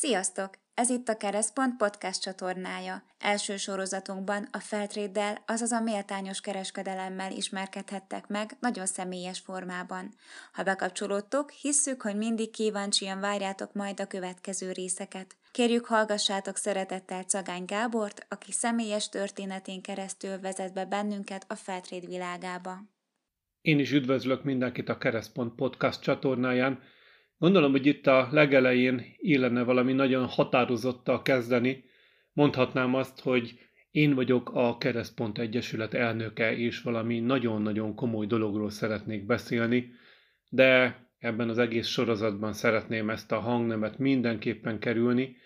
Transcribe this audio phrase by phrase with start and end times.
[0.00, 0.50] Sziasztok!
[0.74, 3.02] Ez itt a Keresztpont podcast csatornája.
[3.18, 10.14] Első sorozatunkban a Feltréddel, azaz a méltányos kereskedelemmel ismerkedhettek meg nagyon személyes formában.
[10.52, 15.36] Ha bekapcsolódtok, hisszük, hogy mindig kíváncsian várjátok majd a következő részeket.
[15.52, 22.78] Kérjük hallgassátok szeretettel Cagány Gábort, aki személyes történetén keresztül vezet be bennünket a Feltréd világába.
[23.60, 26.82] Én is üdvözlök mindenkit a Keresztpont podcast csatornáján,
[27.38, 31.84] Gondolom, hogy itt a legelején illene valami nagyon határozottal kezdeni.
[32.32, 33.58] Mondhatnám azt, hogy
[33.90, 39.92] én vagyok a Keresztpont Egyesület elnöke, és valami nagyon-nagyon komoly dologról szeretnék beszélni,
[40.48, 45.36] de ebben az egész sorozatban szeretném ezt a hangnemet mindenképpen kerülni,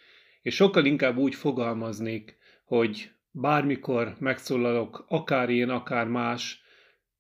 [0.43, 6.63] és sokkal inkább úgy fogalmaznék, hogy bármikor megszólalok, akár én, akár más,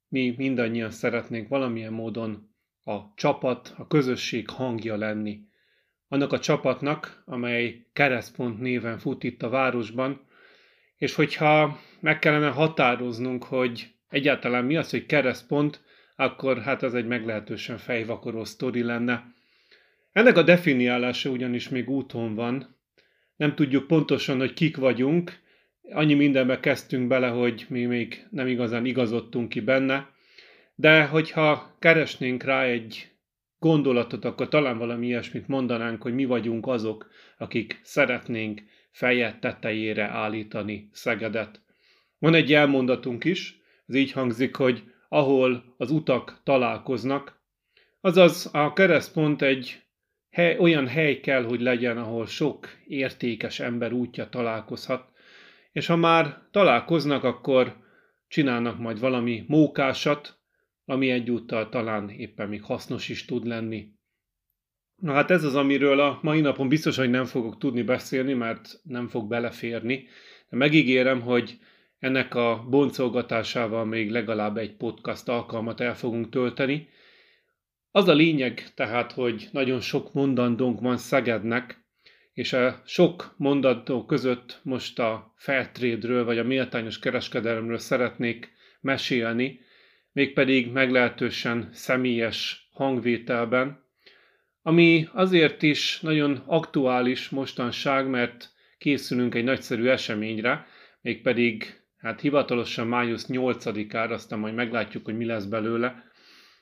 [0.09, 2.52] mi mindannyian szeretnénk valamilyen módon
[2.85, 5.41] a csapat, a közösség hangja lenni.
[6.09, 10.27] Annak a csapatnak, amely keresztpont néven fut itt a városban,
[10.97, 15.81] és hogyha meg kellene határoznunk, hogy egyáltalán mi az, hogy keresztpont,
[16.17, 19.35] akkor hát ez egy meglehetősen fejvakoró sztori lenne.
[20.13, 22.77] Ennek a definiálása ugyanis még úton van.
[23.37, 25.41] Nem tudjuk pontosan, hogy kik vagyunk,
[25.91, 30.12] annyi mindenbe kezdtünk bele, hogy mi még nem igazán igazodtunk ki benne,
[30.75, 33.13] de hogyha keresnénk rá egy
[33.59, 40.89] gondolatot, akkor talán valami ilyesmit mondanánk, hogy mi vagyunk azok, akik szeretnénk feje tetejére állítani
[40.93, 41.61] Szegedet.
[42.19, 47.41] Van egy elmondatunk is, ez így hangzik, hogy ahol az utak találkoznak,
[48.01, 49.83] azaz a keresztpont egy
[50.31, 55.11] hely, olyan hely kell, hogy legyen, ahol sok értékes ember útja találkozhat,
[55.73, 57.77] és ha már találkoznak, akkor
[58.29, 60.42] csinálnak majd valami mókásat,
[60.93, 63.89] ami egyúttal talán éppen még hasznos is tud lenni.
[64.97, 68.81] Na hát ez az, amiről a mai napon biztos, hogy nem fogok tudni beszélni, mert
[68.83, 70.07] nem fog beleférni,
[70.49, 71.59] de megígérem, hogy
[71.99, 76.89] ennek a boncolgatásával még legalább egy podcast alkalmat el fogunk tölteni.
[77.91, 81.85] Az a lényeg tehát, hogy nagyon sok mondandónk van Szegednek,
[82.33, 89.61] és a sok mondató között most a Fairtrade-ről, vagy a méltányos kereskedelemről szeretnék mesélni,
[90.13, 93.81] mégpedig meglehetősen személyes hangvételben,
[94.63, 100.67] ami azért is nagyon aktuális mostanság, mert készülünk egy nagyszerű eseményre,
[101.01, 106.05] mégpedig hát hivatalosan május 8-ára, aztán majd meglátjuk, hogy mi lesz belőle,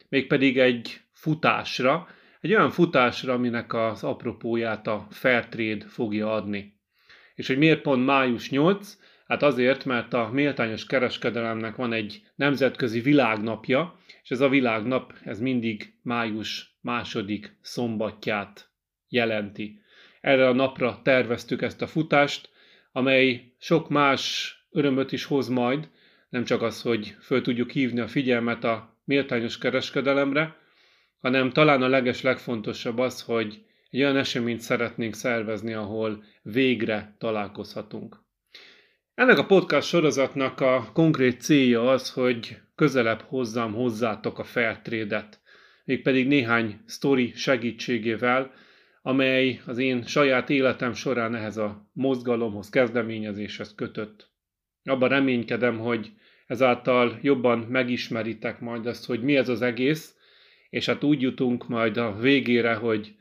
[0.09, 2.09] mégpedig egy futásra,
[2.41, 6.79] egy olyan futásra, aminek az apropóját a Fairtrade fogja adni.
[7.35, 8.97] És hogy miért pont május 8?
[9.31, 15.41] Hát azért, mert a méltányos kereskedelemnek van egy nemzetközi világnapja, és ez a világnap, ez
[15.41, 18.71] mindig május második szombatját
[19.09, 19.81] jelenti.
[20.21, 22.51] Erre a napra terveztük ezt a futást,
[22.93, 25.89] amely sok más örömöt is hoz majd,
[26.29, 30.57] nem csak az, hogy föl tudjuk hívni a figyelmet a méltányos kereskedelemre,
[31.21, 38.29] hanem talán a leges legfontosabb az, hogy egy olyan eseményt szeretnénk szervezni, ahol végre találkozhatunk.
[39.21, 45.41] Ennek a podcast sorozatnak a konkrét célja az, hogy közelebb hozzam hozzátok a Fairtrade-et,
[45.85, 48.53] mégpedig néhány sztori segítségével,
[49.03, 54.31] amely az én saját életem során ehhez a mozgalomhoz, kezdeményezéshez kötött.
[54.85, 56.13] Abban reménykedem, hogy
[56.47, 60.15] ezáltal jobban megismeritek majd azt, hogy mi ez az egész,
[60.71, 63.15] és hát úgy jutunk majd a végére, hogy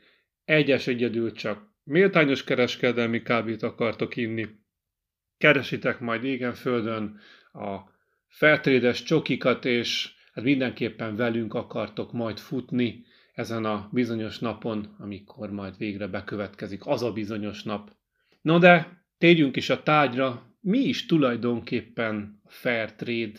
[0.44, 4.48] egyes egyedül csak méltányos kereskedelmi kábít akartok inni,
[5.40, 7.18] keresitek majd égen földön
[7.52, 7.76] a
[8.28, 15.76] feltrédes csokikat, és hát mindenképpen velünk akartok majd futni ezen a bizonyos napon, amikor majd
[15.78, 17.90] végre bekövetkezik az a bizonyos nap.
[18.42, 23.38] No de térjünk is a tárgyra, mi is tulajdonképpen a fair trade?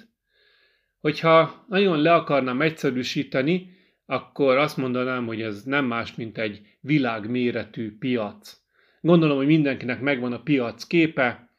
[0.99, 3.69] Hogyha nagyon le akarnám egyszerűsíteni,
[4.05, 8.57] akkor azt mondanám, hogy ez nem más, mint egy világméretű piac.
[9.01, 11.50] Gondolom, hogy mindenkinek megvan a piac képe,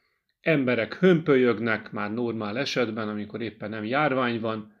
[0.43, 4.73] emberek hömpölyögnek már normál esetben, amikor éppen nem járvány van,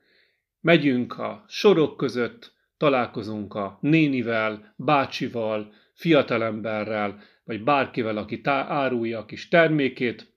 [0.61, 9.25] megyünk a sorok között, találkozunk a nénivel, bácsival, fiatalemberrel, vagy bárkivel, aki tá- árulja a
[9.25, 10.33] kis termékét,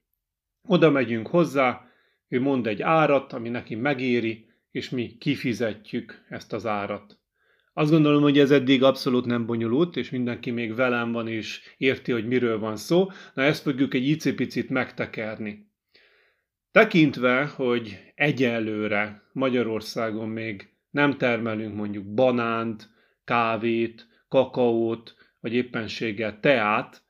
[0.66, 1.90] oda megyünk hozzá,
[2.28, 7.18] ő mond egy árat, ami neki megéri, és mi kifizetjük ezt az árat.
[7.78, 12.12] Azt gondolom, hogy ez eddig abszolút nem bonyolult, és mindenki még velem van és érti,
[12.12, 13.10] hogy miről van szó.
[13.34, 15.70] Na ezt fogjuk egy icipicit megtekerni.
[16.70, 22.90] Tekintve, hogy egyelőre Magyarországon még nem termelünk mondjuk banánt,
[23.24, 27.02] kávét, kakaót, vagy éppenséggel teát,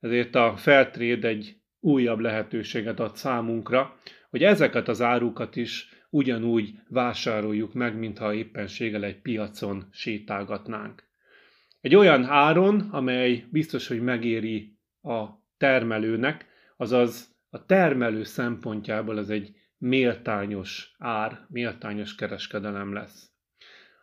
[0.00, 3.96] ezért a Fairtrade egy újabb lehetőséget ad számunkra,
[4.34, 11.02] hogy ezeket az árukat is ugyanúgy vásároljuk meg, mintha éppenséggel egy piacon sétálgatnánk.
[11.80, 15.24] Egy olyan áron, amely biztos, hogy megéri a
[15.56, 16.46] termelőnek,
[16.76, 23.30] azaz a termelő szempontjából ez egy méltányos ár, méltányos kereskedelem lesz.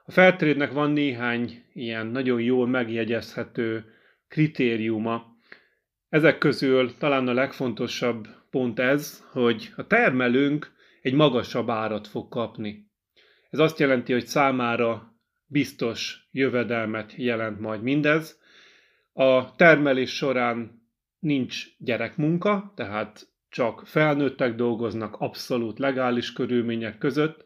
[0.03, 3.85] A Fairtrade-nek van néhány ilyen nagyon jól megjegyezhető
[4.27, 5.30] kritériuma.
[6.11, 10.71] Ezek közül talán a legfontosabb pont ez, hogy a termelőnk
[11.01, 12.89] egy magasabb árat fog kapni.
[13.49, 15.15] Ez azt jelenti, hogy számára
[15.45, 18.39] biztos jövedelmet jelent majd mindez.
[19.13, 20.87] A termelés során
[21.19, 27.45] nincs gyerekmunka, tehát csak felnőttek dolgoznak abszolút legális körülmények között,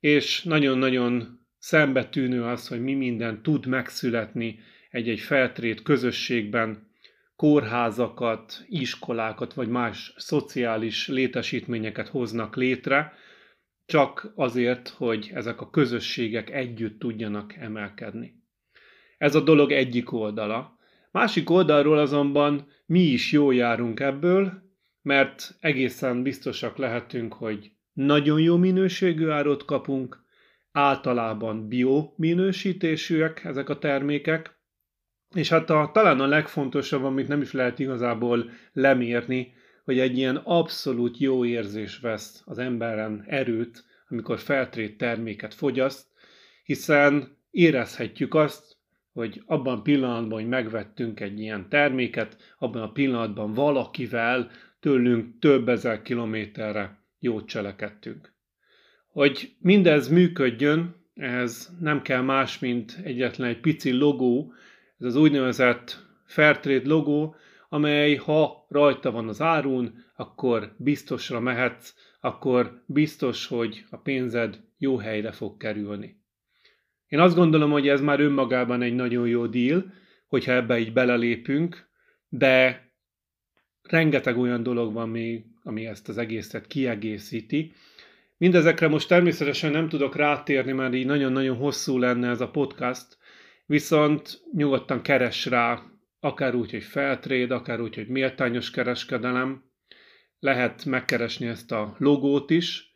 [0.00, 4.58] és nagyon-nagyon szembetűnő az, hogy mi minden tud megszületni
[4.90, 6.87] egy-egy feltrét közösségben,
[7.38, 13.12] kórházakat, iskolákat vagy más szociális létesítményeket hoznak létre,
[13.86, 18.42] csak azért, hogy ezek a közösségek együtt tudjanak emelkedni.
[19.18, 20.78] Ez a dolog egyik oldala.
[21.10, 24.62] Másik oldalról azonban mi is jól járunk ebből,
[25.02, 30.24] mert egészen biztosak lehetünk, hogy nagyon jó minőségű árut kapunk,
[30.72, 34.57] általában bio minősítésűek ezek a termékek,
[35.34, 39.52] és hát a, talán a legfontosabb, amit nem is lehet igazából lemérni,
[39.84, 46.06] hogy egy ilyen abszolút jó érzés vesz az emberen erőt, amikor feltrét terméket fogyaszt,
[46.64, 48.76] hiszen érezhetjük azt,
[49.12, 55.68] hogy abban a pillanatban, hogy megvettünk egy ilyen terméket, abban a pillanatban valakivel tőlünk több
[55.68, 58.32] ezer kilométerre jót cselekedtünk.
[59.08, 64.52] Hogy mindez működjön, ez nem kell más, mint egyetlen egy pici logó,
[64.98, 67.34] ez az úgynevezett Fairtrade logó,
[67.68, 74.96] amely ha rajta van az árun, akkor biztosra mehetsz, akkor biztos, hogy a pénzed jó
[74.96, 76.16] helyre fog kerülni.
[77.06, 79.92] Én azt gondolom, hogy ez már önmagában egy nagyon jó deal,
[80.26, 81.88] hogyha ebbe így belelépünk,
[82.28, 82.86] de
[83.82, 87.72] rengeteg olyan dolog van még, ami ezt az egészet kiegészíti.
[88.36, 93.18] Mindezekre most természetesen nem tudok rátérni, mert így nagyon-nagyon hosszú lenne ez a podcast,
[93.68, 95.82] viszont nyugodtan keres rá,
[96.20, 99.64] akár úgy, hogy feltréd, akár úgy, hogy méltányos kereskedelem,
[100.38, 102.92] lehet megkeresni ezt a logót is.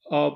[0.00, 0.28] A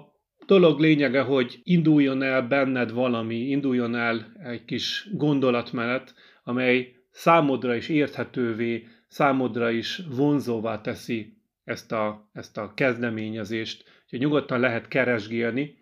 [0.47, 7.89] dolog lényege, hogy induljon el benned valami, induljon el egy kis gondolatmenet, amely számodra is
[7.89, 15.79] érthetővé, számodra is vonzóvá teszi ezt a, ezt a kezdeményezést, hogy nyugodtan lehet keresgélni,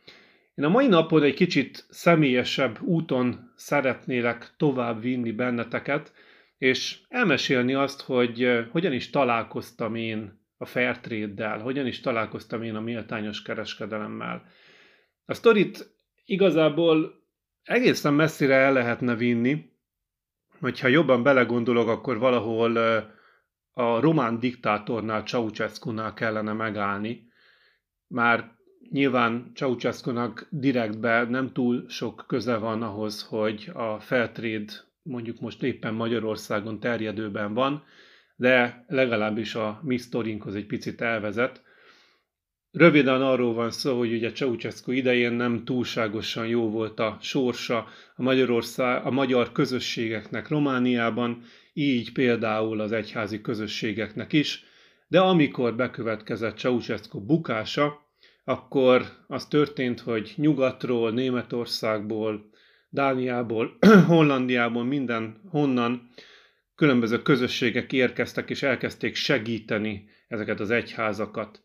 [0.59, 6.13] én a mai napon egy kicsit személyesebb úton szeretnélek tovább vinni benneteket,
[6.57, 12.75] és elmesélni azt, hogy eh, hogyan is találkoztam én a Fairtrade-del, hogyan is találkoztam én
[12.75, 14.47] a méltányos kereskedelemmel.
[15.25, 15.95] A sztorit
[16.25, 17.23] igazából
[17.63, 19.71] egészen messzire el lehetne vinni,
[20.61, 23.05] hogyha jobban belegondolok, akkor valahol eh,
[23.73, 27.33] a román diktátornál, Ceausescu-nál kellene megállni.
[28.07, 28.58] Már
[28.91, 35.95] Nyilván Ceausescu-nak direktbe nem túl sok köze van ahhoz, hogy a Fairtrade mondjuk most éppen
[35.95, 37.85] Magyarországon terjedőben van,
[38.37, 41.63] de legalábbis a mi sztorinkhoz egy picit elvezet.
[42.71, 48.23] Röviden arról van szó, hogy ugye Ceausescu idején nem túlságosan jó volt a sorsa a,
[48.23, 51.43] Magyarország, a magyar közösségeknek Romániában,
[51.73, 54.65] így például az egyházi közösségeknek is,
[55.09, 58.08] de amikor bekövetkezett Ceausescu bukása,
[58.49, 62.51] akkor az történt, hogy nyugatról, Németországból,
[62.91, 63.77] Dániából,
[64.07, 66.11] Hollandiából, minden honnan
[66.75, 71.63] különböző közösségek érkeztek és elkezdték segíteni ezeket az egyházakat.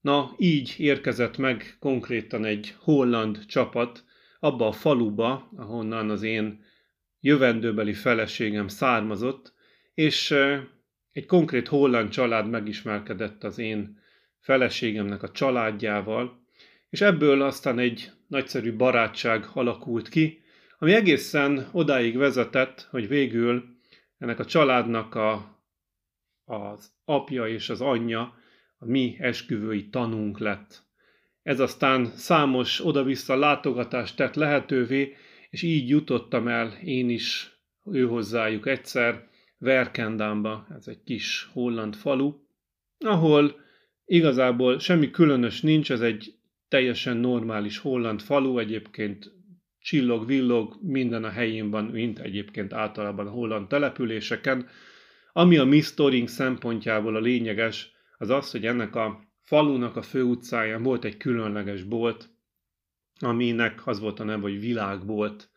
[0.00, 4.04] Na, így érkezett meg konkrétan egy holland csapat
[4.40, 6.64] abba a faluba, ahonnan az én
[7.20, 9.52] jövendőbeli feleségem származott,
[9.94, 10.34] és
[11.12, 13.99] egy konkrét holland család megismerkedett az én
[14.40, 16.40] feleségemnek a családjával,
[16.88, 20.42] és ebből aztán egy nagyszerű barátság alakult ki,
[20.78, 23.64] ami egészen odáig vezetett, hogy végül
[24.18, 25.58] ennek a családnak a,
[26.44, 28.38] az apja és az anyja
[28.78, 30.82] a mi esküvői tanunk lett.
[31.42, 35.16] Ez aztán számos oda-vissza látogatást tett lehetővé,
[35.50, 39.28] és így jutottam el én is ő hozzájuk egyszer,
[39.58, 42.34] Verkendámba, ez egy kis holland falu,
[42.98, 43.60] ahol
[44.12, 46.34] Igazából semmi különös nincs, ez egy
[46.68, 49.32] teljesen normális holland falu, egyébként
[49.80, 54.68] csillog, villog, minden a helyén van, mint egyébként általában a holland településeken.
[55.32, 60.82] Ami a mi sztorink szempontjából a lényeges, az az, hogy ennek a falunak a főutcáján
[60.82, 62.28] volt egy különleges bolt,
[63.20, 65.50] aminek az volt a neve, hogy világbolt.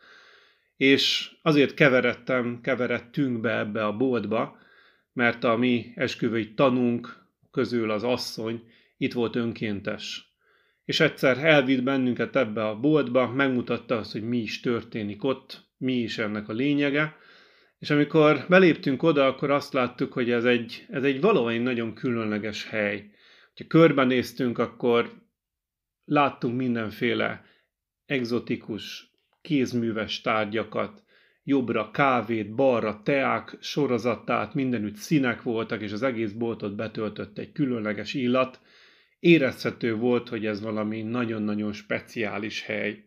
[0.78, 4.58] És azért keveredtem, keveredtünk be ebbe a boltba,
[5.14, 7.23] mert a mi esküvői tanunk
[7.54, 8.64] közül az asszony
[8.98, 10.32] itt volt önkéntes.
[10.86, 15.94] És egyszer elvitt bennünket ebbe a boltba, megmutatta azt, hogy mi is történik ott, mi
[15.94, 17.18] is ennek a lényege,
[17.80, 22.66] és amikor beléptünk oda, akkor azt láttuk, hogy ez egy, ez egy valóban nagyon különleges
[22.66, 23.12] hely.
[23.56, 25.12] Ha körbenéztünk, akkor
[26.06, 27.46] láttunk mindenféle
[28.06, 31.04] egzotikus, kézműves tárgyakat,
[31.44, 38.14] jobbra kávét, balra teák sorozatát, mindenütt színek voltak, és az egész boltot betöltött egy különleges
[38.14, 38.60] illat.
[39.20, 43.04] Érezhető volt, hogy ez valami nagyon-nagyon speciális hely.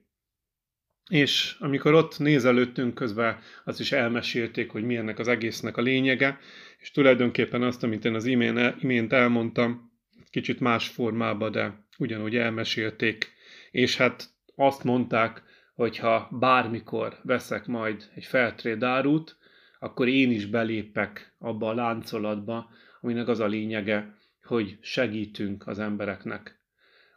[1.11, 6.39] És amikor ott nézelődtünk közben, azt is elmesélték, hogy mi ennek az egésznek a lényege,
[6.79, 9.93] és tulajdonképpen azt, amit én az imént elmondtam,
[10.31, 13.33] kicsit más formában, de ugyanúgy elmesélték,
[13.71, 15.43] és hát azt mondták,
[15.77, 19.37] hogy ha bármikor veszek majd egy Fairtrade árut,
[19.79, 26.59] akkor én is belépek abba a láncolatba, aminek az a lényege, hogy segítünk az embereknek.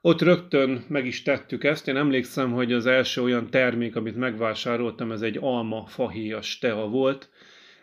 [0.01, 1.88] Ott rögtön meg is tettük ezt.
[1.88, 7.30] Én emlékszem, hogy az első olyan termék, amit megvásároltam, ez egy alma fahéjas tea volt,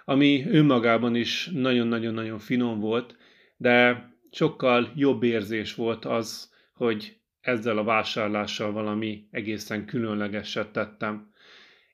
[0.04, 3.16] ami önmagában is nagyon-nagyon-nagyon finom volt,
[3.56, 11.30] de sokkal jobb érzés volt az, hogy ezzel a vásárlással valami egészen különlegeset tettem.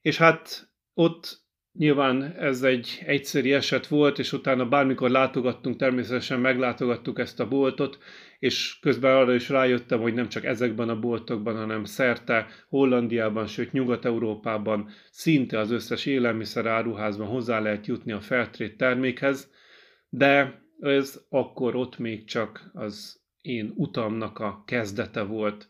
[0.02, 1.40] És hát ott
[1.72, 7.98] nyilván ez egy egyszeri eset volt, és utána bármikor látogattunk, természetesen meglátogattuk ezt a boltot,
[8.38, 13.72] és közben arra is rájöttem, hogy nem csak ezekben a boltokban, hanem szerte Hollandiában, sőt
[13.72, 19.50] Nyugat-Európában szinte az összes élelmiszer áruházban hozzá lehet jutni a Fairtrade termékhez,
[20.08, 25.68] de ez akkor ott még csak az én utamnak a kezdete volt.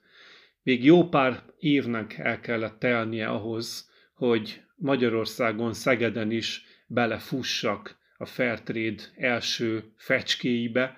[0.62, 9.02] Még jó pár évnek el kellett telnie ahhoz, hogy Magyarországon, Szegeden is belefussak a Fairtrade
[9.16, 10.96] első fecskéibe,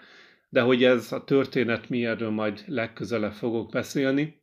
[0.48, 4.42] de hogy ez a történet mi erről majd legközelebb fogok beszélni.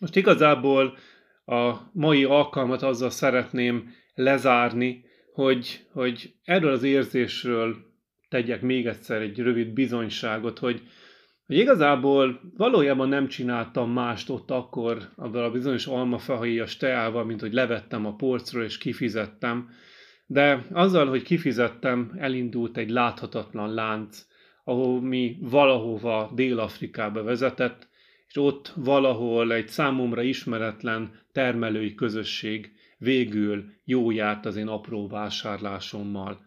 [0.00, 0.96] Most igazából
[1.44, 7.76] a mai alkalmat azzal szeretném lezárni, hogy, hogy erről az érzésről
[8.28, 10.82] tegyek még egyszer egy rövid bizonyságot, hogy
[11.46, 17.52] hogy igazából valójában nem csináltam mást ott akkor, abban a bizonyos almafehíjas teával, mint hogy
[17.52, 19.68] levettem a polcról és kifizettem,
[20.26, 24.26] de azzal, hogy kifizettem, elindult egy láthatatlan lánc,
[24.64, 27.88] ahol mi valahova Dél-Afrikába vezetett,
[28.28, 36.44] és ott valahol egy számomra ismeretlen termelői közösség végül jó járt az én apró vásárlásommal.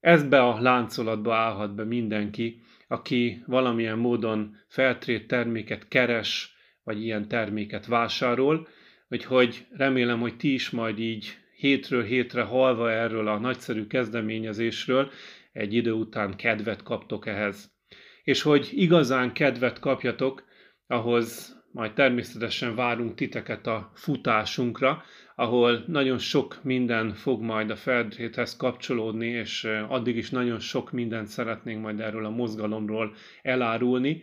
[0.00, 7.86] Ezbe a láncolatba állhat be mindenki, aki valamilyen módon feltrét terméket keres, vagy ilyen terméket
[7.86, 8.68] vásárol,
[9.08, 15.10] úgyhogy remélem, hogy ti is majd így hétről hétre halva erről a nagyszerű kezdeményezésről
[15.52, 17.74] egy idő után kedvet kaptok ehhez.
[18.22, 20.44] És hogy igazán kedvet kapjatok,
[20.86, 25.02] ahhoz majd természetesen várunk titeket a futásunkra,
[25.34, 31.26] ahol nagyon sok minden fog majd a Feldréthez kapcsolódni, és addig is nagyon sok mindent
[31.26, 34.22] szeretnénk majd erről a mozgalomról elárulni,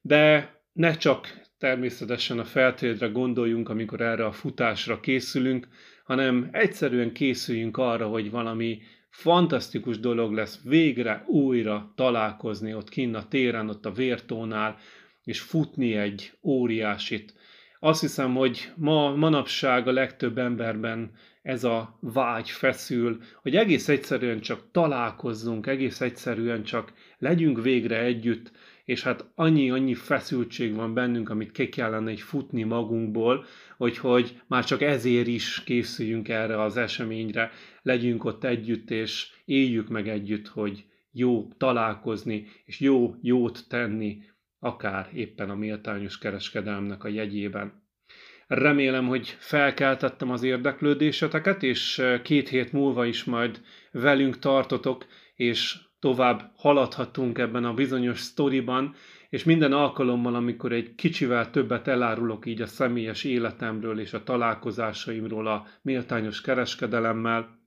[0.00, 5.68] de ne csak természetesen a feltétre gondoljunk, amikor erre a futásra készülünk,
[6.04, 13.28] hanem egyszerűen készüljünk arra, hogy valami fantasztikus dolog lesz végre újra találkozni ott kinn a
[13.28, 14.76] téren, ott a vértónál,
[15.24, 17.34] és futni egy óriásit.
[17.80, 21.10] Azt hiszem, hogy ma, manapság a legtöbb emberben
[21.42, 28.52] ez a vágy feszül, hogy egész egyszerűen csak találkozzunk, egész egyszerűen csak legyünk végre együtt,
[28.84, 33.44] és hát annyi-annyi feszültség van bennünk, amit ki kellene egy futni magunkból,
[33.76, 37.50] hogy, hogy már csak ezért is készüljünk erre az eseményre,
[37.82, 44.18] legyünk ott együtt, és éljük meg együtt, hogy jó találkozni, és jó jót tenni
[44.64, 47.82] akár éppen a méltányos kereskedelmnek a jegyében.
[48.46, 56.50] Remélem, hogy felkeltettem az érdeklődéseteket, és két hét múlva is majd velünk tartotok, és tovább
[56.56, 58.94] haladhatunk ebben a bizonyos sztoriban,
[59.28, 65.46] és minden alkalommal, amikor egy kicsivel többet elárulok így a személyes életemről és a találkozásaimról
[65.46, 67.58] a méltányos kereskedelemmel,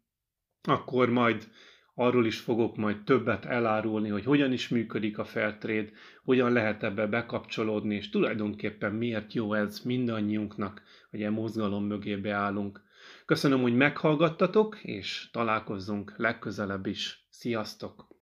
[0.68, 1.48] akkor majd
[1.96, 5.90] arról is fogok majd többet elárulni, hogy hogyan is működik a Fairtrade,
[6.24, 12.82] hogyan lehet ebbe bekapcsolódni, és tulajdonképpen miért jó ez mindannyiunknak, hogy e mozgalom mögé beállunk.
[13.26, 17.26] Köszönöm, hogy meghallgattatok, és találkozzunk legközelebb is.
[17.30, 18.15] Sziasztok!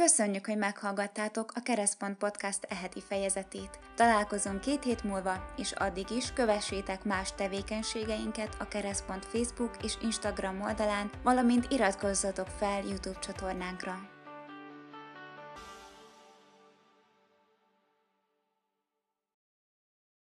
[0.00, 3.78] Köszönjük, hogy meghallgattátok a Keresztpont Podcast eheti fejezetét.
[3.96, 10.60] Találkozunk két hét múlva, és addig is kövessétek más tevékenységeinket a Keresztpont Facebook és Instagram
[10.60, 14.19] oldalán, valamint iratkozzatok fel YouTube csatornánkra.